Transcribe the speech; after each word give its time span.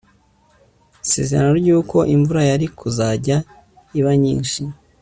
Isezerano 1.05 1.53
ryuko 1.63 1.97
imvura 2.15 2.41
yari 2.51 2.67
kuzajya 2.77 3.37
iba 3.99 4.11
nyinshi 4.23 4.61